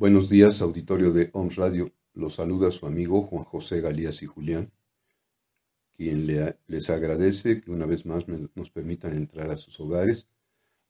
[0.00, 1.90] Buenos días, auditorio de OMS Radio.
[2.14, 4.70] Los saluda su amigo Juan José Galías y Julián,
[5.96, 6.24] quien
[6.68, 10.28] les agradece que una vez más nos permitan entrar a sus hogares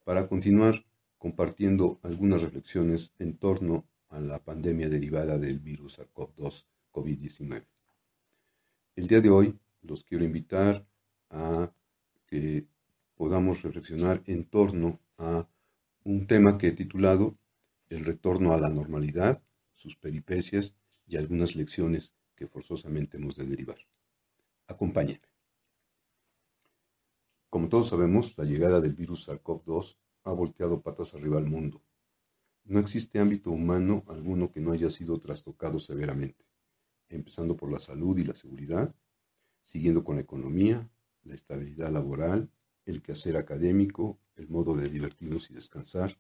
[0.05, 0.85] para continuar
[1.17, 7.65] compartiendo algunas reflexiones en torno a la pandemia derivada del virus SARS-CoV-2 COVID-19.
[8.95, 10.85] El día de hoy los quiero invitar
[11.31, 11.73] a
[12.27, 12.67] que
[13.17, 15.49] podamos reflexionar en torno a
[16.05, 17.39] un tema que he titulado
[17.88, 19.43] el retorno a la normalidad,
[19.75, 20.76] sus peripecias
[21.06, 23.78] y algunas lecciones que forzosamente hemos de derivar.
[24.66, 25.28] Acompáñenme.
[27.49, 31.82] Como todos sabemos, la llegada del virus SARS-CoV-2 ha volteado patas arriba al mundo.
[32.65, 36.44] No existe ámbito humano alguno que no haya sido trastocado severamente,
[37.09, 38.94] empezando por la salud y la seguridad,
[39.62, 40.91] siguiendo con la economía,
[41.22, 42.50] la estabilidad laboral,
[42.84, 46.19] el quehacer académico, el modo de divertirnos y descansar,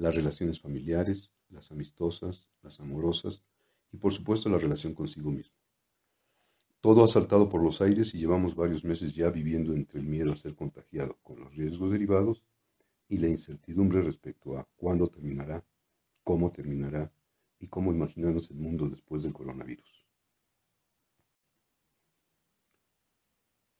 [0.00, 3.42] las relaciones familiares, las amistosas, las amorosas
[3.92, 5.54] y por supuesto la relación consigo mismo.
[6.80, 10.32] Todo ha saltado por los aires y llevamos varios meses ya viviendo entre el miedo
[10.32, 12.42] a ser contagiado con los riesgos derivados
[13.08, 15.62] y la incertidumbre respecto a cuándo terminará,
[16.24, 17.12] cómo terminará
[17.58, 20.06] y cómo imaginarnos el mundo después del coronavirus.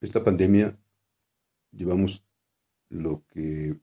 [0.02, 0.78] Esta pandemia
[1.72, 2.22] llevamos
[2.90, 3.74] lo que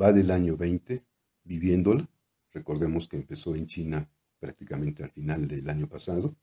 [0.00, 1.11] va del año 20
[1.44, 2.08] viviéndola.
[2.52, 4.08] Recordemos que empezó en China
[4.38, 6.34] prácticamente al final del año pasado.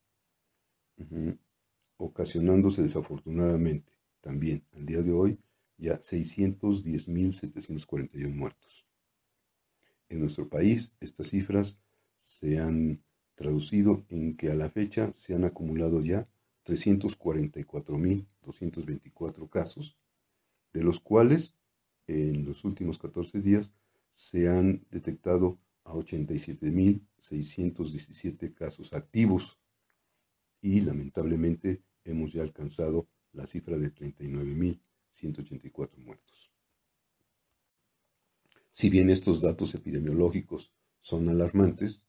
[1.97, 5.39] ocasionándose desafortunadamente también al día de hoy
[5.79, 8.82] ya 610.741 muertos.
[10.13, 11.77] En nuestro país, estas cifras
[12.21, 13.03] se han
[13.35, 16.29] traducido en que a la fecha se han acumulado ya
[16.67, 19.97] 344.224 casos,
[20.75, 21.55] de los cuales
[22.07, 23.73] en los últimos 14 días
[24.13, 29.59] se han detectado a 87.617 casos activos
[30.61, 36.52] y lamentablemente hemos ya alcanzado la cifra de 39.184 muertos.
[38.83, 42.09] Si bien estos datos epidemiológicos son alarmantes,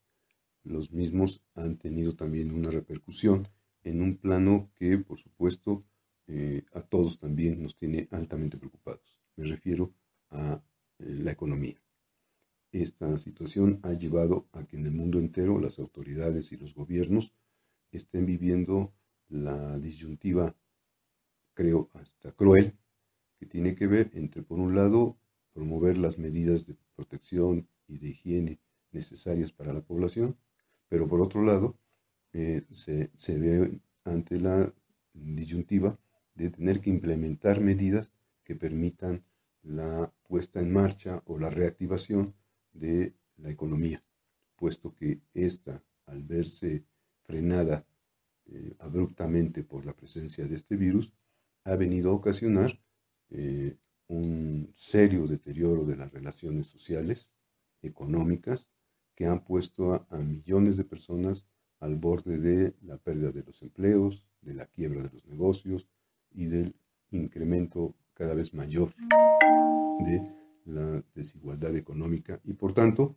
[0.64, 3.46] los mismos han tenido también una repercusión
[3.84, 5.84] en un plano que, por supuesto,
[6.26, 9.20] eh, a todos también nos tiene altamente preocupados.
[9.36, 9.94] Me refiero
[10.30, 10.64] a
[10.98, 11.80] eh, la economía.
[12.72, 17.32] Esta situación ha llevado a que en el mundo entero las autoridades y los gobiernos
[17.92, 18.92] estén viviendo
[19.28, 20.56] la disyuntiva,
[21.54, 22.76] creo, hasta cruel,
[23.38, 25.20] que tiene que ver entre, por un lado,
[25.54, 28.58] promover las medidas de protección y de higiene
[28.92, 30.36] necesarias para la población,
[30.88, 31.78] pero por otro lado,
[32.32, 34.72] eh, se, ve ante la
[35.14, 35.98] disyuntiva
[36.34, 38.12] de tener que implementar medidas
[38.42, 39.24] que permitan
[39.62, 42.34] la puesta en marcha o la reactivación
[42.72, 44.02] de la economía,
[44.56, 46.84] puesto que esta, al verse
[47.22, 47.86] frenada
[48.46, 51.12] eh, abruptamente por la presencia de este virus,
[51.64, 52.78] ha venido a ocasionar
[53.30, 53.76] eh,
[54.08, 57.28] un serio deterioro de las relaciones sociales,
[57.82, 58.66] económicas,
[59.14, 61.46] que han puesto a, millones de personas
[61.80, 65.88] al borde de la pérdida de los empleos, de la quiebra de los negocios
[66.30, 66.74] y del
[67.10, 68.94] incremento cada vez mayor
[70.00, 70.22] de
[70.64, 73.16] la desigualdad económica y por tanto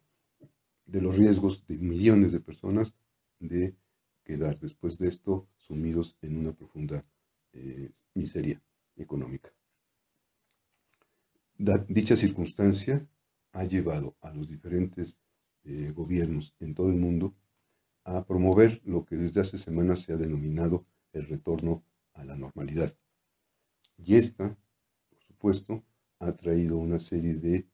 [0.86, 2.94] de los riesgos de millones de personas
[3.40, 3.76] de
[4.24, 7.06] quedar después de esto sumidos en una profunda
[7.54, 8.62] eh, miseria
[8.98, 9.57] económica.
[11.58, 13.08] Dicha circunstancia
[13.54, 15.18] ha llevado a los diferentes
[15.64, 17.34] eh, gobiernos en todo el mundo
[18.04, 21.84] a promover lo que desde hace semanas se ha denominado el retorno
[22.14, 22.96] a la normalidad.
[23.98, 24.56] Y esta,
[25.10, 25.84] por supuesto,
[26.20, 27.68] ha traído una serie de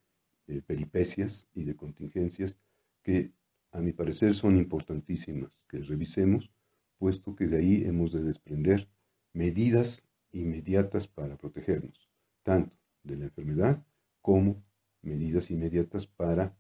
[0.48, 2.58] eh, peripecias y de contingencias
[3.04, 3.32] que
[3.72, 6.52] a mi parecer son importantísimas que revisemos,
[6.98, 8.88] puesto que de ahí hemos de desprender
[9.34, 12.10] medidas inmediatas para protegernos,
[12.44, 13.84] tanto de la enfermedad
[14.22, 14.64] como
[15.02, 16.56] medidas inmediatas para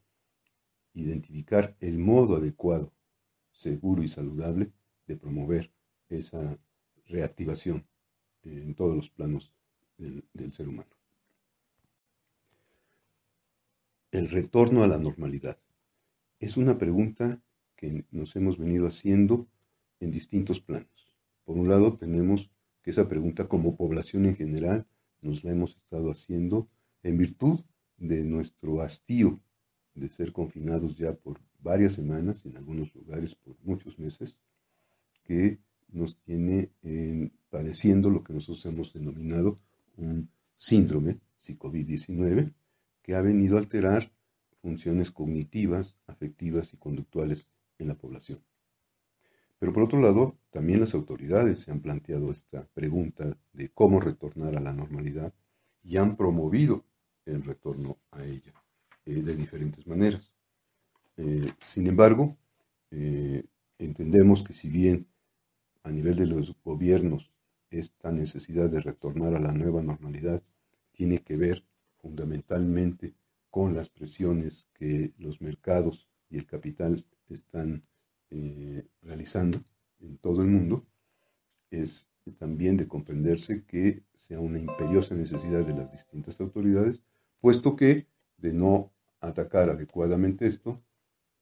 [0.94, 2.94] identificar el modo adecuado,
[3.52, 4.72] seguro y saludable
[5.08, 5.72] de promover
[6.10, 6.58] esa
[7.08, 7.86] reactivación
[8.44, 9.52] en todos los planos
[9.98, 10.90] del, ser humano.
[14.12, 15.58] El retorno a la normalidad.
[16.40, 17.42] Es una pregunta
[17.76, 19.48] que nos hemos venido haciendo
[20.00, 21.14] en distintos planos.
[21.46, 22.52] Por un lado, tenemos
[22.82, 24.86] que esa pregunta como población en general
[25.24, 26.68] nos la hemos estado haciendo
[27.02, 27.60] en virtud
[27.98, 29.40] de nuestro hastío
[29.96, 34.36] de ser confinados ya por varias semanas, en algunos lugares por muchos meses,
[35.24, 35.60] que
[35.90, 36.70] nos tiene
[37.50, 39.60] padeciendo lo que nosotros hemos denominado
[39.98, 42.52] un síndrome psicovid-19
[43.02, 44.12] que ha venido a alterar
[44.62, 47.48] funciones cognitivas, afectivas y conductuales
[47.78, 48.40] en la población.
[49.64, 54.58] Pero por otro lado, también las autoridades se han planteado esta pregunta de cómo retornar
[54.58, 55.34] a la normalidad
[55.82, 56.84] y han promovido
[57.26, 58.52] el retorno a ella
[59.06, 60.34] eh, de diferentes maneras.
[61.16, 62.36] Eh, sin embargo,
[62.92, 63.46] eh,
[63.80, 65.08] entendemos que si bien
[65.84, 67.32] a nivel de los gobiernos
[67.72, 70.44] esta necesidad de retornar a la nueva normalidad
[70.92, 71.64] tiene que ver
[72.02, 73.14] fundamentalmente
[73.50, 77.82] con las presiones que los mercados y el capital están
[78.36, 79.60] eh, realizando
[80.00, 80.84] en todo el mundo,
[81.70, 82.08] es
[82.40, 87.04] también de comprenderse que sea una imperiosa necesidad de las distintas autoridades,
[87.40, 88.08] puesto que
[88.38, 90.82] de no atacar adecuadamente esto,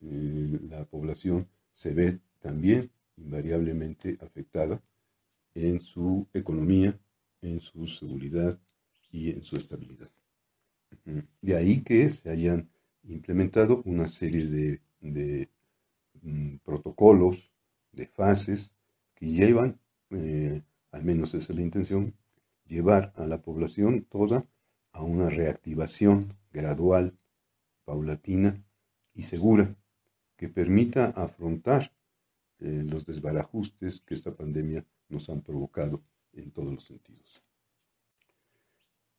[0.02, 4.82] eh, la población se ve también invariablemente afectada
[5.54, 6.98] en su economía,
[7.40, 8.60] en su seguridad
[9.10, 10.10] y en su estabilidad.
[11.40, 12.68] De ahí que se hayan
[13.04, 15.48] implementado una serie de,
[16.22, 17.52] mm, protocolos,
[17.92, 18.72] de fases,
[19.14, 19.78] que llevan,
[20.10, 22.14] eh, al menos esa es la intención,
[22.66, 24.46] llevar a la población toda
[24.92, 27.16] a una reactivación gradual,
[27.84, 28.64] paulatina
[29.14, 29.76] y segura,
[30.36, 31.92] que permita afrontar
[32.58, 36.02] eh, los desbarajustes que esta pandemia nos han provocado
[36.32, 37.42] en todos los sentidos.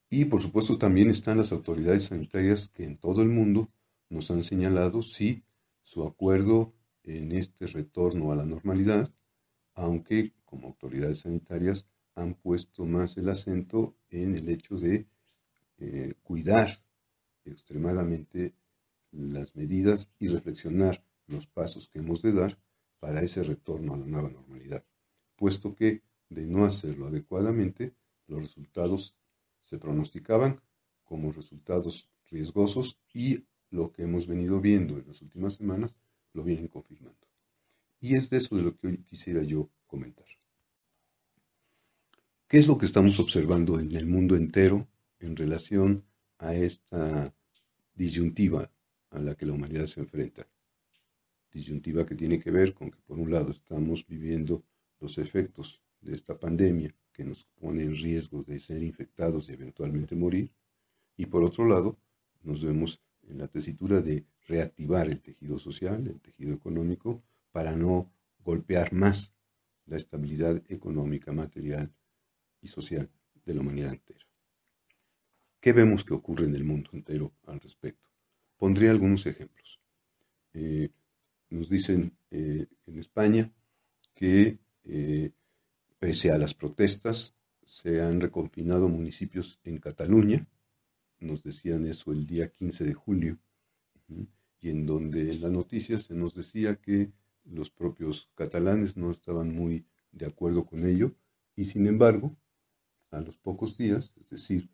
[0.10, 3.70] Y por supuesto también están las autoridades sanitarias que en todo el mundo
[4.10, 5.44] nos han señalado sí
[5.82, 9.14] su acuerdo en este retorno a la normalidad,
[9.76, 15.08] aunque como autoridades sanitarias han puesto más el acento en el hecho de
[15.80, 16.82] eh, cuidar
[17.46, 18.54] extremadamente
[19.12, 22.58] las medidas y reflexionar los pasos que hemos de dar
[23.00, 24.86] para ese retorno a la nueva normalidad,
[25.36, 27.94] puesto que de no hacerlo adecuadamente,
[28.28, 29.16] los resultados
[29.60, 30.62] se pronosticaban
[31.04, 35.94] como resultados riesgosos y lo que hemos venido viendo en las últimas semanas
[36.34, 37.28] lo vienen confirmando.
[38.00, 40.26] Y es de eso de lo que hoy quisiera yo comentar.
[42.48, 44.88] ¿Qué es lo que estamos observando en el mundo entero
[45.20, 46.04] en relación
[46.38, 47.34] a esta
[47.96, 48.70] disyuntiva
[49.10, 50.48] a la que la humanidad se enfrenta?
[51.52, 54.64] Disyuntiva que tiene que ver con que por un lado estamos viviendo
[55.00, 60.16] los efectos de esta pandemia que nos pone en riesgo de ser infectados y eventualmente
[60.16, 60.52] morir.
[61.16, 61.98] Y por otro lado,
[62.44, 68.12] nos vemos en la tesitura de reactivar el tejido social, el tejido económico, para no
[68.44, 69.34] golpear más
[69.86, 71.94] la estabilidad económica, material
[72.62, 73.10] y social
[73.46, 74.26] de la humanidad entera.
[75.60, 78.10] ¿Qué vemos que ocurre en el mundo entero al respecto?
[78.58, 79.80] Pondré algunos ejemplos.
[80.54, 80.90] Eh,
[81.50, 83.52] nos dicen eh, en España
[84.14, 85.32] que eh,
[86.00, 87.34] pese a las protestas
[87.64, 90.46] se han reconfinado municipios en Cataluña,
[91.20, 93.38] nos decían eso el día 15 de julio,
[94.60, 97.12] y en donde en las noticias se nos decía que
[97.46, 101.14] los propios catalanes no estaban muy de acuerdo con ello,
[101.56, 102.36] y sin embargo,
[103.12, 104.70] a los pocos días, es decir,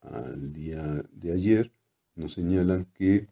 [0.00, 1.72] al día de ayer,
[2.14, 3.28] nos señalan que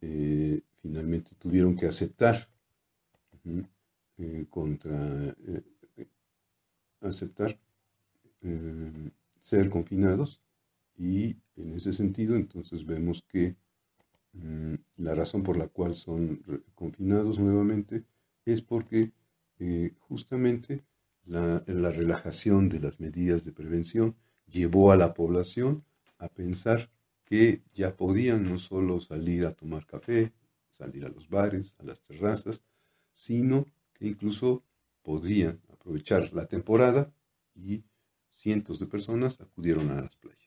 [0.00, 2.48] eh, finalmente tuvieron que aceptar
[4.18, 5.62] eh, contra eh,
[7.00, 7.58] aceptar
[9.40, 10.40] ser confinados
[10.96, 13.56] y en ese sentido entonces vemos que
[14.96, 16.42] la razón por la cual son
[16.74, 18.04] confinados nuevamente
[18.44, 19.12] es porque
[20.00, 20.84] justamente
[21.24, 24.14] la, la relajación de las medidas de prevención
[24.46, 25.84] llevó a la población
[26.18, 26.90] a pensar
[27.24, 30.32] que ya podían no solo salir a tomar café,
[30.70, 32.64] salir a los bares, a las terrazas,
[33.14, 34.62] sino que incluso
[35.02, 37.12] podían aprovechar la temporada
[37.54, 37.82] y
[38.28, 40.45] cientos de personas acudieron a las playas.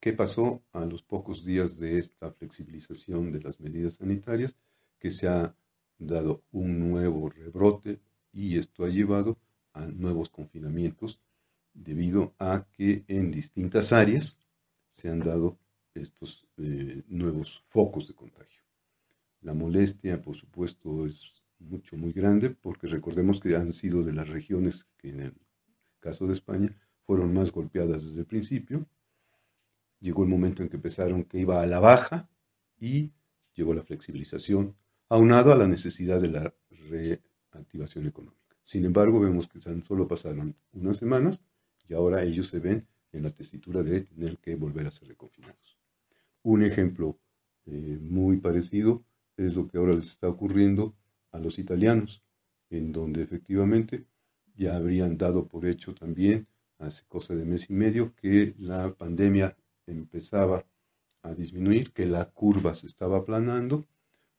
[0.00, 4.54] ¿Qué pasó a los pocos días de esta flexibilización de las medidas sanitarias?
[4.98, 5.54] Que se ha
[5.98, 7.98] dado un nuevo rebrote
[8.32, 9.38] y esto ha llevado
[9.72, 11.20] a nuevos confinamientos
[11.74, 14.38] debido a que en distintas áreas
[14.88, 15.58] se han dado
[15.94, 18.62] estos eh, nuevos focos de contagio.
[19.42, 24.28] La molestia, por supuesto, es mucho, muy grande, porque recordemos que han sido de las
[24.28, 25.34] regiones que en el
[25.98, 28.86] caso de España fueron más golpeadas desde el principio.
[30.00, 32.28] Llegó el momento en que empezaron que iba a la baja
[32.78, 33.12] y
[33.54, 34.76] llegó la flexibilización,
[35.08, 36.54] aunado a la necesidad de la
[36.90, 38.56] reactivación económica.
[38.64, 41.42] Sin embargo, vemos que tan solo pasaron unas semanas
[41.88, 45.78] y ahora ellos se ven en la tesitura de tener que volver a ser reconfinados.
[46.42, 47.18] Un ejemplo
[47.66, 49.04] eh, muy parecido
[49.36, 50.94] es lo que ahora les está ocurriendo
[51.32, 52.22] a los italianos,
[52.70, 54.06] en donde efectivamente
[54.54, 56.46] ya habrían dado por hecho también
[56.78, 59.56] hace cosa de mes y medio que la pandemia
[59.92, 60.64] empezaba
[61.22, 63.86] a disminuir, que la curva se estaba aplanando,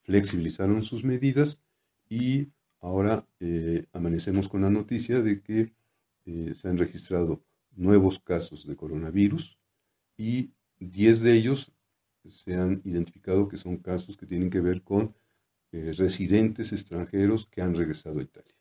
[0.01, 1.61] flexibilizaron sus medidas
[2.09, 2.47] y
[2.79, 5.73] ahora eh, amanecemos con la noticia de que
[6.25, 7.43] eh, se han registrado
[7.75, 9.57] nuevos casos de coronavirus
[10.17, 11.71] y 10 de ellos
[12.25, 15.15] se han identificado que son casos que tienen que ver con
[15.71, 18.55] eh, residentes extranjeros que han regresado a Italia.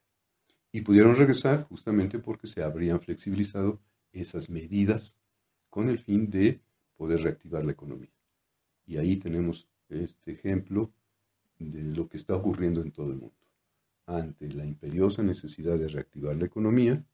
[0.73, 3.81] Y pudieron regresar justamente porque se habrían flexibilizado
[4.13, 5.17] esas medidas
[5.71, 6.61] con el fin de
[6.99, 8.13] poder reactivar la economía.
[8.85, 10.93] Y ahí tenemos este ejemplo
[11.59, 13.37] de lo que está ocurriendo en todo el mundo.
[14.05, 17.05] Ante la imperiosa necesidad de reactivar la economía,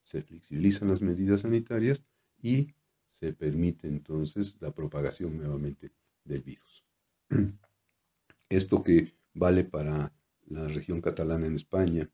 [0.00, 2.04] se flexibilizan las medidas sanitarias
[2.42, 2.74] y
[3.20, 5.92] se permite entonces la propagación nuevamente
[6.24, 6.84] del virus.
[8.48, 10.12] Esto que vale para
[10.46, 12.10] la región catalana en España,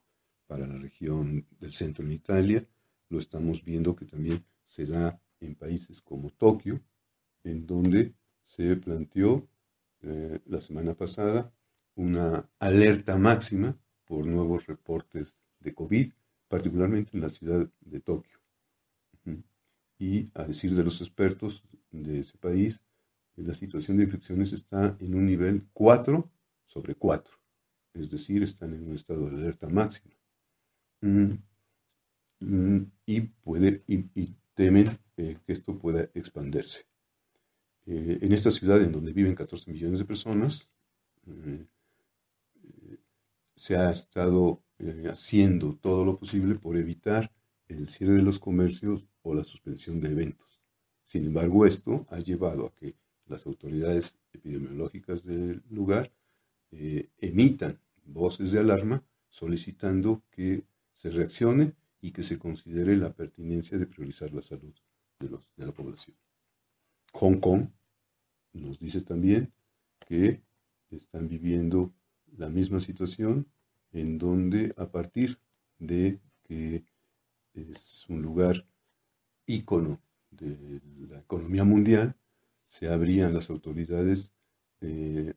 [0.47, 2.67] para la región del centro en Italia,
[3.09, 6.81] lo estamos viendo que también se da en países como Tokio,
[7.45, 9.49] en donde se planteó
[10.03, 11.53] eh, la semana pasada
[11.95, 16.13] una alerta máxima por nuevos reportes de COVID
[16.49, 18.39] particularmente en la ciudad de Tokio.
[19.99, 22.81] Y a decir de los expertos de ese país,
[23.37, 26.31] la situación de infecciones está en un nivel 4
[26.67, 27.35] sobre 4,
[27.95, 30.15] es decir, están en un estado de alerta máxima.
[31.01, 31.33] Mm,
[32.41, 34.87] mm, y, puede, y, temen
[35.17, 36.85] eh, que esto pueda expandirse.
[37.87, 40.69] Eh, en esta ciudad, en donde viven 14 millones de personas,
[41.27, 41.67] eh,
[43.55, 47.31] se ha estado eh, haciendo todo lo posible por evitar
[47.69, 50.61] el cierre de los comercios o la suspensión de eventos.
[51.05, 52.95] Sin embargo, esto ha llevado a que
[53.27, 56.11] las autoridades epidemiológicas del lugar
[57.21, 63.87] emitan voces de alarma solicitando que se reaccione y que se considere la pertinencia de
[63.87, 64.75] priorizar la salud
[65.21, 66.17] de la población.
[67.15, 67.69] Hong Kong
[68.53, 69.53] nos dice también
[70.07, 70.43] que
[70.91, 71.95] están viviendo
[72.37, 73.47] la misma situación
[73.93, 75.39] en donde a partir
[75.79, 76.85] de que
[77.55, 78.67] es un lugar
[79.47, 80.01] ícono
[80.33, 82.17] de la economía mundial,
[82.67, 84.33] se habrían las autoridades
[84.81, 85.35] eh,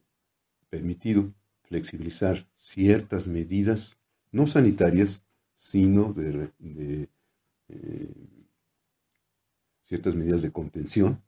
[0.70, 1.32] permitido
[1.62, 3.98] flexibilizar ciertas medidas
[4.32, 5.22] no sanitarias,
[5.56, 6.52] sino de,
[7.70, 8.16] eh,
[9.84, 11.22] ciertas medidas de contención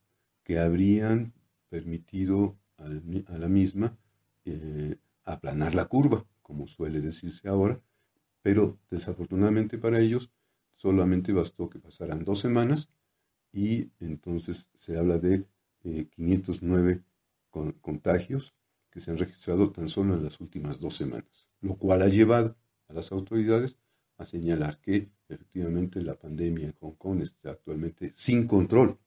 [0.49, 1.31] que habrían
[1.69, 3.95] permitido a la misma
[4.45, 7.79] eh, aplanar la curva, como suele decirse ahora,
[8.41, 10.31] pero desafortunadamente para ellos
[10.75, 12.89] solamente bastó que pasaran dos semanas
[13.53, 15.45] y entonces se habla de
[15.83, 18.55] 509 eh, contagios
[18.89, 22.57] que se han registrado tan solo en las últimas dos semanas, lo cual ha llevado
[22.87, 23.77] a las autoridades
[24.17, 28.97] a señalar que efectivamente la pandemia en Hong Kong está actualmente sin control,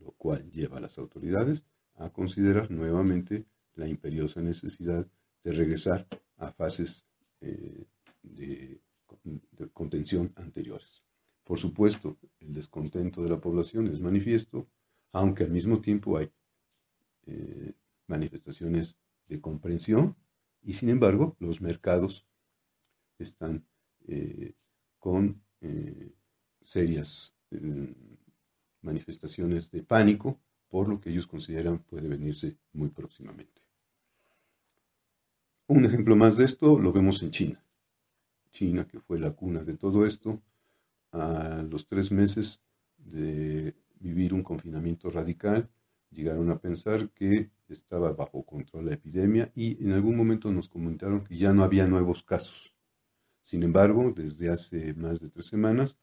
[0.00, 1.64] lo cual lleva a las autoridades
[1.94, 5.06] a considerar nuevamente la imperiosa necesidad
[5.44, 6.06] de regresar
[6.38, 7.04] a fases
[7.40, 7.86] eh,
[8.22, 8.80] de,
[9.72, 11.02] contención anteriores.
[11.44, 14.68] Por supuesto, el descontento de la población es manifiesto,
[15.12, 16.30] aunque al mismo tiempo hay
[17.26, 17.74] eh,
[18.06, 20.16] manifestaciones de comprensión
[20.62, 22.26] y sin embargo los mercados
[23.18, 23.66] están
[24.06, 24.54] eh,
[24.98, 25.42] con
[26.62, 27.34] serias
[28.82, 33.60] manifestaciones de pánico por lo que ellos consideran puede venirse muy próximamente.
[35.66, 37.64] Un ejemplo más de esto lo vemos en China.
[38.52, 40.40] China, que fue la cuna de todo esto,
[41.12, 42.60] a los tres meses
[42.98, 45.68] de vivir un confinamiento radical,
[46.10, 51.24] llegaron a pensar que estaba bajo control la epidemia y en algún momento nos comentaron
[51.24, 52.74] que ya no había nuevos casos.
[53.40, 55.98] Sin embargo, desde hace más de tres semanas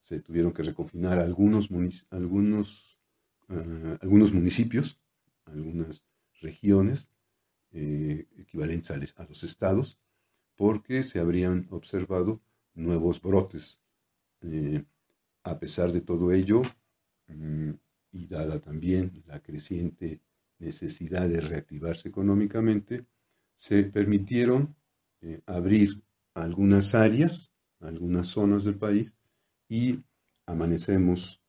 [0.00, 1.70] se tuvieron que reconfinar algunos,
[2.10, 2.98] algunos,
[3.48, 4.98] uh, algunos municipios,
[5.46, 6.04] algunas
[6.40, 7.08] regiones
[7.72, 9.98] eh, equivalentes a, los estados,
[10.56, 12.40] porque se habrían observado
[12.74, 13.78] nuevos brotes.
[14.42, 14.84] Eh,
[15.44, 16.62] a pesar de todo ello,
[17.28, 17.70] mm,
[18.12, 20.20] y dada también la creciente
[20.58, 23.06] necesidad de reactivarse económicamente,
[23.54, 24.74] se permitieron
[25.22, 26.02] eh, abrir
[26.34, 29.14] algunas áreas, algunas zonas del país
[29.70, 29.98] y
[30.44, 31.40] amanecemos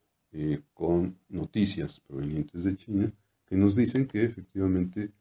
[0.73, 3.13] con noticias provenientes de China
[3.51, 5.11] que nos dicen que efectivamente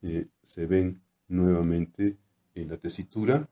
[0.00, 2.16] eh, se ven nuevamente
[2.54, 3.46] en la tesitura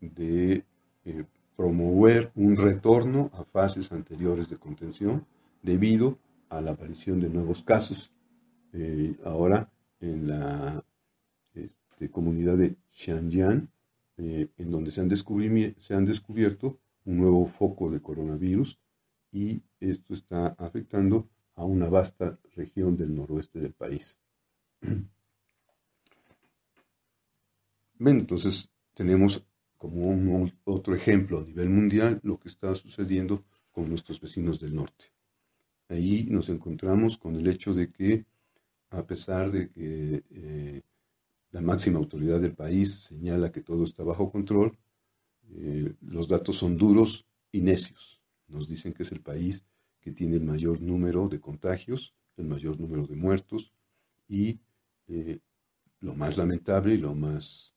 [0.00, 0.64] de
[1.04, 5.26] eh, promover un retorno a fases anteriores de contención
[5.62, 8.10] debido a la aparición de nuevos casos.
[8.72, 10.82] Eh, ahora en la
[11.52, 13.68] este, comunidad de Xianjiang,
[14.16, 18.78] en donde se han, se han descubierto un nuevo foco de coronavirus
[19.32, 24.18] y esto está afectando a una vasta región del noroeste del país.
[27.98, 29.44] entonces tenemos
[29.78, 34.74] como un, otro ejemplo a nivel mundial lo que está sucediendo con nuestros vecinos del
[34.74, 35.06] norte.
[35.88, 38.24] Ahí nos encontramos con el hecho de que,
[38.90, 40.82] a pesar de que eh,
[41.50, 44.78] la máxima autoridad del país señala que todo está bajo control,
[45.52, 48.20] eh, los datos son duros y necios.
[48.48, 49.64] Nos dicen que es el país
[50.00, 53.72] que tiene el mayor número de contagios, el mayor número de muertos
[54.28, 54.60] y
[55.06, 55.38] eh,
[56.00, 57.74] lo más lamentable y lo más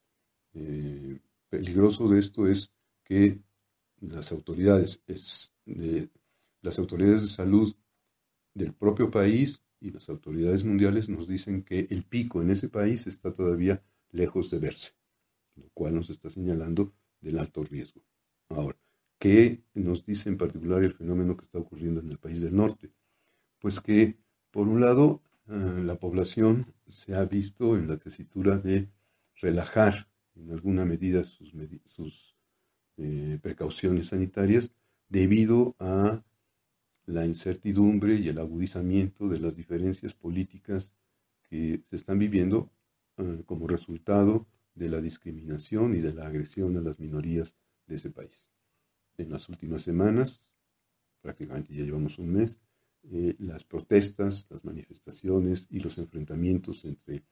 [0.53, 2.71] eh, peligroso de esto es
[3.03, 3.39] que
[4.01, 5.01] las autoridades,
[5.65, 6.09] de,
[6.61, 7.75] las autoridades de salud
[8.53, 13.07] del propio país y las autoridades mundiales nos dicen que el pico en ese país
[13.07, 14.91] está todavía lejos de verse,
[15.55, 18.01] lo cual nos está señalando del alto riesgo.
[18.49, 18.77] Ahora,
[19.19, 22.91] ¿qué nos dice en particular el fenómeno que está ocurriendo en el país del norte?
[23.59, 24.17] Pues que,
[24.51, 28.89] por un lado, eh, la población se ha visto en la tesitura de
[29.35, 32.35] relajar en alguna medida sus,
[32.97, 34.71] eh, precauciones sanitarias
[35.09, 36.23] debido a
[37.05, 40.91] la incertidumbre y el agudizamiento de las diferencias políticas
[41.49, 42.69] que se están viviendo
[43.17, 44.45] eh, como resultado
[44.77, 47.55] de la discriminación y de la agresión a las minorías
[47.87, 48.47] de ese país.
[49.17, 50.39] En las últimas semanas,
[51.21, 52.59] prácticamente ya llevamos un mes,
[53.03, 57.23] eh, las protestas, las manifestaciones y los enfrentamientos entre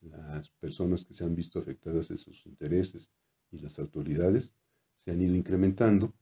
[0.00, 3.08] las personas que se han visto afectadas en sus intereses
[3.50, 4.52] y las autoridades
[4.96, 6.12] se han ido incrementando,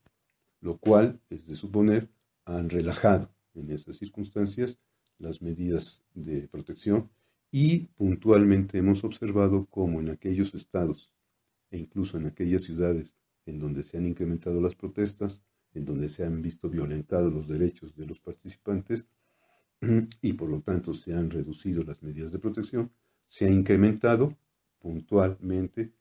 [0.61, 2.11] lo cual es de suponer
[2.45, 4.79] han relajado en esas circunstancias
[5.19, 7.11] las medidas de protección
[7.51, 11.13] y puntualmente hemos observado cómo en aquellos estados
[11.71, 15.43] e incluso en aquellas ciudades en donde se han incrementado las protestas,
[15.75, 19.07] en donde se han visto violentados los derechos de los participantes
[20.23, 22.91] y por lo tanto se han reducido las medidas de protección,
[23.27, 24.37] se ha incrementado
[24.79, 25.93] puntualmente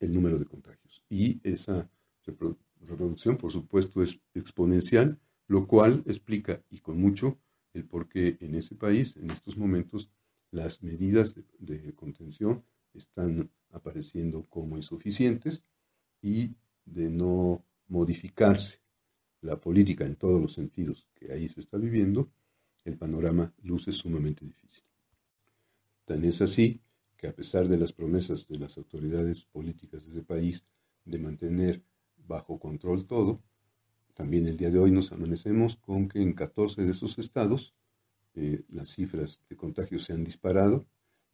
[0.00, 1.02] el número de contagios.
[1.08, 1.90] Y esa
[2.24, 7.38] reproducción, por supuesto, es exponencial, lo cual explica, y con mucho,
[7.74, 10.10] el por qué en ese país, en estos momentos,
[10.50, 15.64] las medidas de, contención están apareciendo como insuficientes
[16.20, 18.80] y de no modificarse
[19.42, 22.30] la política en todos los sentidos que ahí se está viviendo,
[22.84, 24.82] el panorama luce sumamente difícil.
[26.04, 26.80] Tan es así
[27.16, 30.64] que a pesar de las promesas de las autoridades políticas de ese país
[31.04, 31.82] de mantener
[32.16, 33.42] bajo control todo,
[34.14, 37.74] también el día de hoy nos amanecemos con que en 14 de esos estados
[38.34, 40.86] eh, las cifras de contagios se han disparado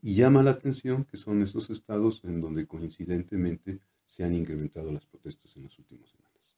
[0.02, 5.04] y llama la atención que son esos estados en donde coincidentemente se han incrementado las
[5.04, 6.54] protestas en las últimas semanas.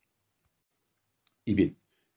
[1.44, 1.76] Y bien,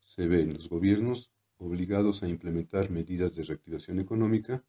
[0.00, 4.64] se ven los gobiernos obligados a implementar medidas de reactivación económica,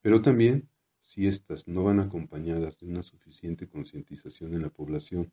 [0.00, 0.68] pero también
[1.02, 5.32] si éstas no van acompañadas de una suficiente concientización en la población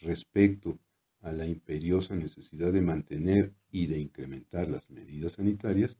[0.00, 0.78] respecto
[1.20, 5.98] a la imperiosa necesidad de mantener y de incrementar las medidas sanitarias,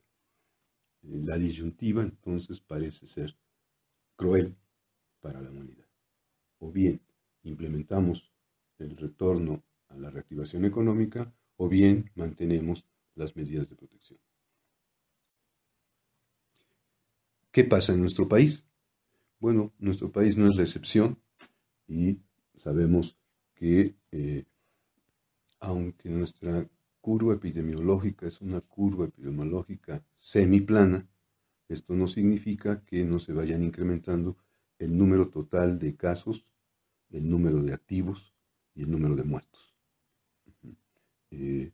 [1.03, 3.37] eh, la disyuntiva entonces parece ser
[4.15, 4.55] cruel
[5.19, 5.87] para la humanidad.
[6.59, 7.01] O bien
[7.43, 8.31] implementamos
[8.77, 14.19] el retorno a la reactivación económica o bien mantenemos las medidas de protección.
[17.51, 18.68] ¿Qué pasa en nuestro país?
[19.39, 21.17] Bueno, nuestro país no es la excepción
[21.87, 22.19] y
[22.57, 23.17] sabemos
[23.55, 24.43] que eh,
[25.61, 26.67] aunque nuestra
[26.99, 31.07] curva epidemiológica es una curva epidemiológica semiplana,
[31.69, 34.35] esto no significa que no se vayan incrementando
[34.77, 36.45] el número total de casos,
[37.09, 38.33] el número de activos
[38.75, 39.73] y el número de muertos.
[41.31, 41.71] Eh,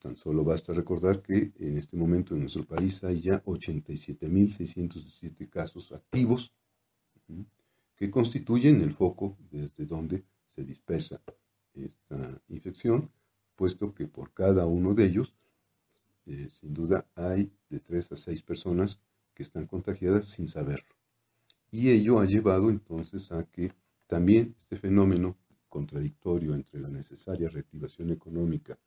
[0.00, 5.92] tan solo basta recordar que en este momento en nuestro país hay ya 87.617 casos
[5.92, 6.52] activos
[7.96, 11.20] que constituyen el foco desde donde se dispersa
[11.74, 13.10] esta infección,
[13.56, 15.34] puesto que por cada uno de ellos,
[16.26, 19.00] eh, sin duda, hay de tres a seis personas
[19.34, 20.94] que están contagiadas sin saberlo.
[21.70, 23.72] Y ello ha llevado entonces a que
[24.06, 25.36] también este fenómeno
[25.68, 28.78] contradictorio entre la necesaria reactivación económica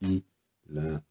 [0.00, 0.24] y
[0.64, 1.04] la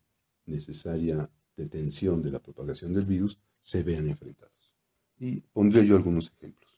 [0.45, 4.73] necesaria detención de la propagación del virus se vean enfrentados.
[5.19, 6.70] Y pondré yo algunos ejemplos.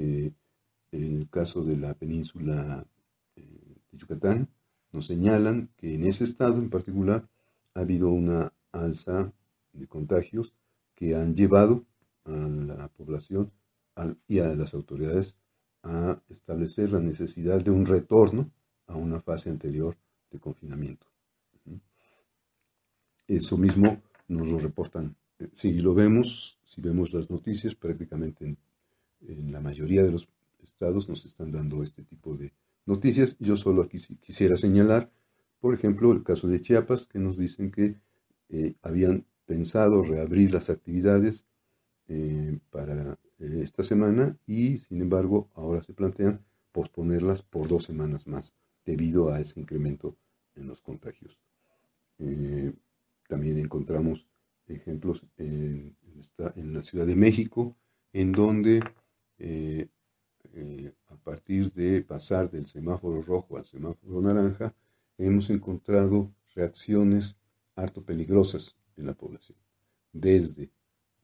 [0.00, 0.34] En
[0.92, 2.86] el caso de la península
[3.36, 3.42] eh,
[3.92, 4.48] de Yucatán,
[4.92, 7.28] nos señalan que en ese estado en particular
[7.74, 9.32] ha habido una alza
[9.72, 10.54] de contagios
[10.94, 11.84] que han llevado
[12.24, 13.52] a la población
[14.26, 15.36] y a las autoridades
[15.82, 18.50] a establecer la necesidad de un retorno
[18.86, 19.96] a una fase anterior
[20.30, 21.06] de confinamiento.
[23.26, 25.14] Eso mismo nos lo reportan.
[25.38, 28.58] Eh, si lo vemos, si vemos las noticias, prácticamente en
[29.26, 30.28] en la mayoría de los
[30.62, 32.52] estados nos están dando este tipo de
[32.86, 33.36] noticias.
[33.38, 35.10] Yo solo aquí quisiera señalar,
[35.60, 37.96] por ejemplo, el caso de Chiapas, que nos dicen que
[38.48, 41.44] eh, habían pensado reabrir las actividades
[42.08, 48.26] eh, para eh, esta semana y, sin embargo, ahora se plantean posponerlas por dos semanas
[48.26, 48.54] más
[48.84, 50.16] debido a ese incremento
[50.54, 51.38] en los contagios.
[53.28, 54.26] también encontramos
[54.66, 55.96] ejemplos en,
[56.56, 57.76] en la Ciudad de México,
[58.12, 58.82] en donde
[59.40, 59.88] eh,
[60.52, 64.74] eh, a partir de pasar del semáforo rojo al semáforo naranja,
[65.16, 67.36] hemos encontrado reacciones
[67.74, 69.56] harto peligrosas en la población.
[70.12, 70.70] Desde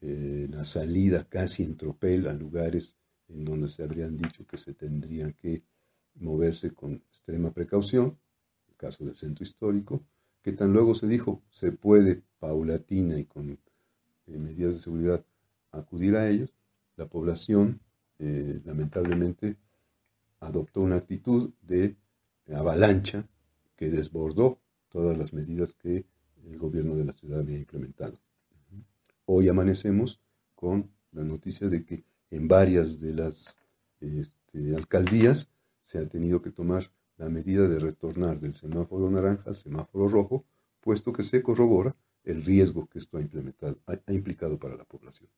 [0.01, 2.97] eh, la salida casi en tropel a lugares
[3.29, 5.61] en donde se habrían dicho que se tendrían que
[6.15, 8.17] moverse con extrema precaución,
[8.69, 10.03] el caso del centro histórico,
[10.41, 13.59] que tan luego se dijo se puede paulatina y con
[14.25, 15.23] medidas de seguridad
[15.71, 16.53] acudir a ellos,
[16.95, 17.79] la población
[18.19, 19.57] eh, lamentablemente
[20.39, 21.95] adoptó una actitud de
[22.53, 23.27] avalancha
[23.75, 26.05] que desbordó todas las medidas que
[26.45, 28.17] el gobierno de la ciudad había implementado.
[29.25, 30.19] Hoy amanecemos
[30.55, 33.57] con la noticia de que en varias de las
[33.99, 35.49] este, alcaldías
[35.81, 40.45] se ha tenido que tomar la medida de retornar del semáforo naranja al semáforo rojo,
[40.81, 45.29] puesto que se corrobora el riesgo que esto ha, implementado, ha implicado para la población.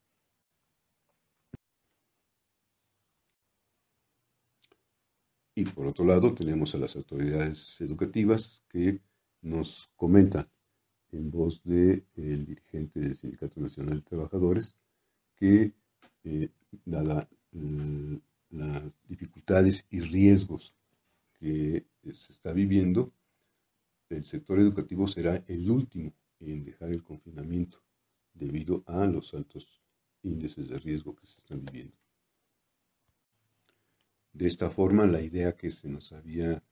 [5.60, 8.98] Y por otro lado tenemos a las autoridades educativas que
[9.42, 10.48] nos comentan
[11.12, 12.06] en voz del
[12.46, 14.74] dirigente del Sindicato Nacional de Trabajadores,
[15.36, 15.74] que
[16.24, 16.48] eh,
[16.86, 17.28] dada
[18.48, 20.74] las dificultades y riesgos
[21.34, 23.12] que se está viviendo,
[24.08, 27.82] el sector educativo será el último en dejar el confinamiento
[28.32, 29.82] debido a los altos
[30.22, 31.98] índices de riesgo que se están viviendo.
[34.32, 36.62] De esta forma, la idea que se nos había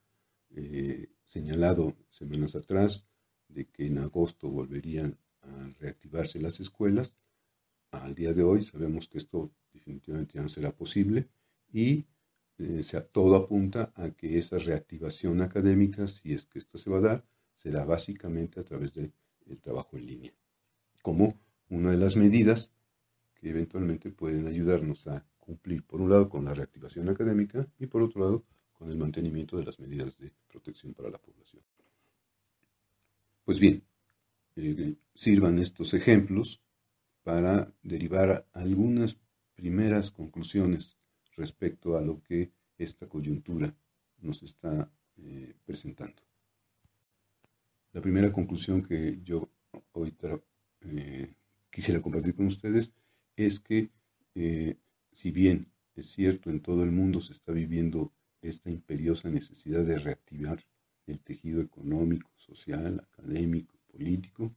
[0.50, 3.04] eh, señalado semanas atrás
[3.48, 7.14] de que en agosto volverían a reactivarse las escuelas,
[7.90, 11.28] al día de hoy sabemos que esto definitivamente no será posible
[11.72, 12.06] y
[12.58, 17.02] eh, todo apunta a que esa reactivación académica, si es que esto se va a
[17.02, 19.12] dar, será básicamente a través del
[19.60, 20.34] trabajo en línea,
[21.02, 22.72] como una de las medidas
[23.34, 28.02] que eventualmente pueden ayudarnos a cumplir, por un lado, con la reactivación académica y por
[28.02, 31.62] otro lado, con el mantenimiento de las medidas de protección para la población.
[33.46, 33.82] Pues bien,
[34.56, 36.60] eh, sirvan estos ejemplos
[37.22, 39.18] para derivar algunas
[39.54, 40.98] primeras conclusiones
[41.34, 43.74] respecto a lo que esta coyuntura
[44.18, 46.22] nos está eh, presentando.
[47.92, 49.48] La primera conclusión que yo
[49.92, 50.14] hoy
[50.82, 51.32] eh,
[51.70, 52.92] quisiera compartir con ustedes
[53.34, 53.90] es que
[54.34, 54.76] eh,
[55.18, 59.98] si bien es cierto en todo el mundo se está viviendo esta imperiosa necesidad de
[59.98, 60.64] reactivar
[61.08, 64.54] el tejido económico, social, académico, político,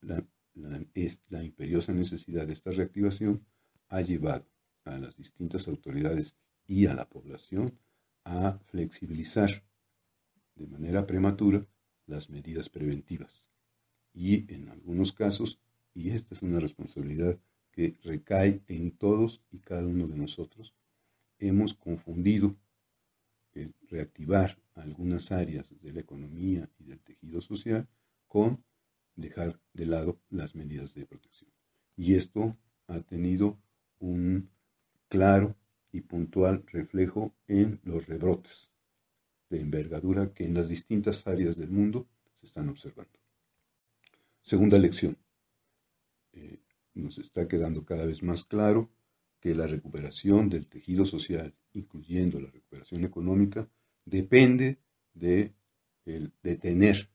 [0.00, 3.44] la, la imperiosa necesidad de esta reactivación
[3.88, 4.46] ha llevado
[4.84, 6.34] a las distintas autoridades
[6.66, 7.78] y a la población
[8.24, 9.62] a flexibilizar
[10.54, 11.66] de manera prematura
[12.06, 13.44] las medidas preventivas.
[14.14, 15.60] Y en algunos casos,
[15.92, 17.38] y esta es una responsabilidad
[17.72, 20.74] que recae en todos y cada uno de nosotros,
[21.38, 22.56] hemos confundido
[23.54, 27.88] el reactivar algunas áreas de la economía y del tejido social
[28.28, 28.62] con
[29.16, 31.50] dejar de lado las medidas de protección.
[31.96, 32.56] Y esto
[32.86, 33.58] ha tenido
[33.98, 34.48] un
[35.08, 35.56] claro
[35.92, 38.70] y puntual reflejo en los rebrotes
[39.50, 42.06] de envergadura que en las distintas áreas del mundo
[42.36, 43.18] se están observando.
[44.42, 45.16] Segunda lección.
[47.00, 48.90] Nos está quedando cada vez más claro
[49.40, 53.68] que la recuperación del tejido social, incluyendo la recuperación económica,
[54.04, 54.78] depende
[55.14, 55.54] de
[56.42, 57.10] detener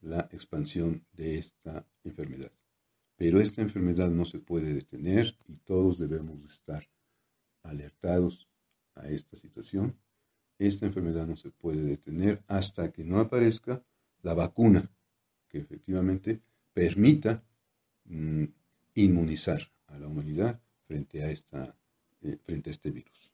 [0.00, 2.52] la expansión de esta enfermedad.
[3.16, 6.88] Pero esta enfermedad no se puede detener y todos debemos estar
[7.62, 8.48] alertados
[8.94, 9.96] a esta situación.
[10.58, 13.84] Esta enfermedad no se puede detener hasta que no aparezca
[14.22, 14.90] la vacuna
[15.48, 16.40] que efectivamente
[16.72, 17.42] permita
[18.04, 18.44] mm,
[18.94, 21.74] inmunizar a la humanidad frente a, esta,
[22.22, 23.30] eh, frente a este virus.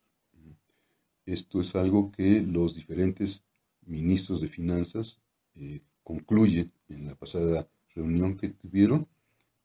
[1.24, 3.42] Esto es algo que los diferentes
[3.84, 5.18] ministros de finanzas
[5.56, 9.08] eh, concluyen en la pasada reunión que tuvieron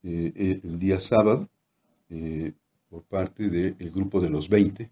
[0.04, 1.47] eh, el día sábado
[2.89, 4.89] por parte del grupo de los 20,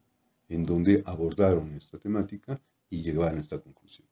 [0.48, 4.08] en donde abordaron esta temática y llegaron a esta conclusión.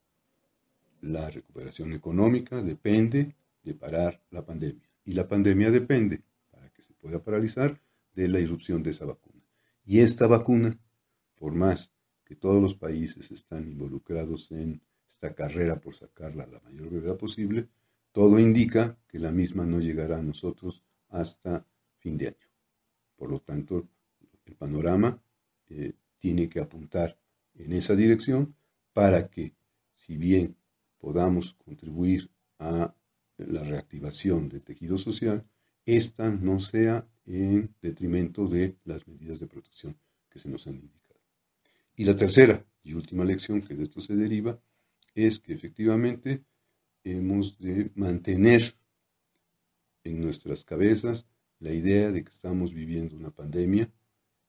[1.02, 6.22] La recuperación económica depende de parar la pandemia y la pandemia depende,
[7.08, 7.80] pueda paralizar,
[8.14, 9.42] de la irrupción de esa vacuna.
[9.86, 10.78] Y esta vacuna,
[11.36, 11.94] por más
[12.26, 17.16] que todos los países están involucrados en esta carrera por sacarla a la mayor brevedad
[17.16, 17.70] posible,
[18.12, 21.66] todo indica que la misma no llegará a nosotros hasta
[22.00, 22.48] fin de año.
[23.16, 23.88] Por lo tanto,
[24.46, 25.22] el panorama
[25.70, 27.18] eh, tiene que apuntar
[27.56, 28.54] en esa dirección
[28.92, 29.54] para que,
[29.94, 30.58] si bien
[30.98, 32.94] podamos contribuir a
[33.38, 35.46] la reactivación del tejido social,
[35.88, 39.98] esta no sea en detrimento de las medidas de protección
[40.30, 41.22] que se nos han indicado.
[41.96, 44.60] Y la tercera y última lección que de esto se deriva
[45.16, 46.44] es que efectivamente
[47.06, 48.76] hemos de mantener
[50.04, 51.26] en nuestras cabezas
[51.60, 53.90] la idea de que estamos viviendo una pandemia,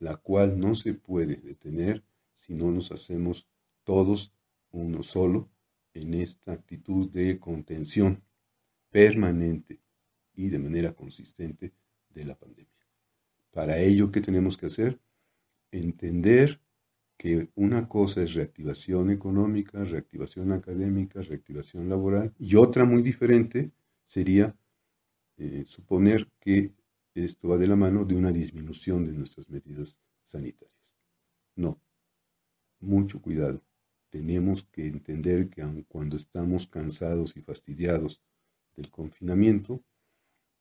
[0.00, 3.46] la cual no se puede detener si no nos hacemos
[3.84, 4.32] todos
[4.72, 5.48] uno solo
[5.94, 8.24] en esta actitud de contención
[8.90, 9.80] permanente
[10.38, 11.72] y de manera consistente
[12.10, 12.86] de la pandemia.
[13.50, 15.00] Para ello, ¿qué tenemos que hacer?
[15.72, 16.60] Entender
[17.16, 23.72] que una cosa es reactivación económica, reactivación académica, reactivación laboral, y otra muy diferente
[24.04, 24.56] sería
[25.38, 26.72] eh, suponer que
[27.14, 30.78] esto va de la mano de una disminución de nuestras medidas sanitarias.
[31.56, 31.80] No,
[32.78, 33.60] mucho cuidado.
[34.08, 38.22] Tenemos que entender que aun cuando estamos cansados y fastidiados
[38.76, 39.82] del confinamiento,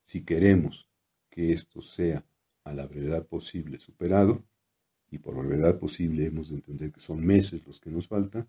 [0.08, 0.88] si queremos
[1.28, 2.24] que esto sea
[2.64, 4.42] a la brevedad posible superado,
[5.10, 8.48] y por brevedad posible hemos de entender que son meses los que nos faltan,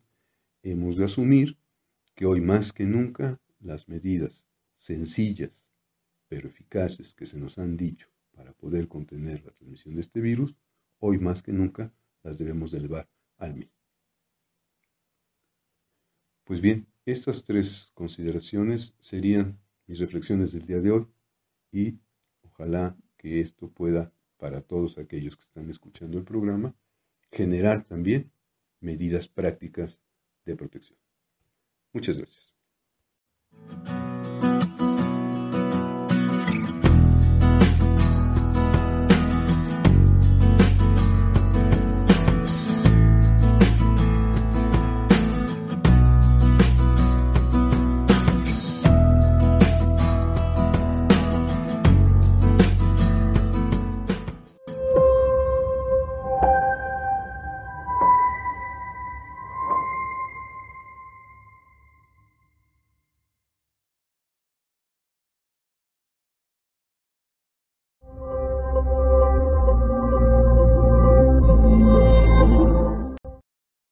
[0.64, 1.58] hemos de asumir
[2.16, 5.52] que hoy más que nunca las medidas sencillas
[6.30, 10.56] pero eficaces que se nos han dicho para poder contener la transmisión de este virus,
[11.00, 11.92] hoy más que nunca
[12.24, 13.70] las debemos elevar al mí.
[16.46, 21.08] Pues bien, estas tres consideraciones serían mis reflexiones del día de hoy
[21.72, 22.00] y
[22.42, 26.74] ojalá que esto pueda, para todos aquellos que están escuchando el programa,
[27.32, 28.32] generar también
[28.80, 30.00] medidas prácticas
[30.46, 30.98] de protección.
[31.94, 32.49] Muchas gracias.